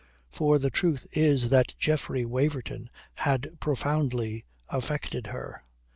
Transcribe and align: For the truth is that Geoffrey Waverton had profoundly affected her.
For 0.31 0.57
the 0.57 0.71
truth 0.71 1.05
is 1.13 1.49
that 1.49 1.75
Geoffrey 1.77 2.25
Waverton 2.25 2.89
had 3.13 3.59
profoundly 3.59 4.45
affected 4.67 5.27
her. 5.27 5.63